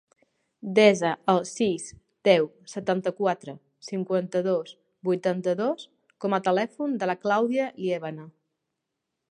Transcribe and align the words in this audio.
Desa 0.77 1.09
el 1.33 1.41
sis, 1.49 1.83
deu, 2.27 2.47
setanta-quatre, 2.71 3.55
cinquanta-dos, 3.89 4.73
vuitanta-dos 5.11 5.87
com 6.25 6.39
a 6.39 6.43
telèfon 6.51 6.99
de 7.05 7.13
la 7.13 7.19
Clàudia 7.27 7.71
Liebana. 7.85 8.27